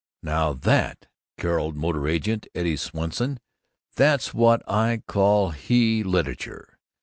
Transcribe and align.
_""Now 0.27 0.53
that," 0.53 1.05
caroled 1.37 1.75
the 1.75 1.79
motor 1.79 2.07
agent, 2.07 2.47
Eddie 2.55 2.75
Swanson, 2.75 3.39
"that's 3.95 4.33
what 4.33 4.67
I 4.67 5.03
call 5.05 5.51
he 5.51 6.01
literature! 6.03 6.79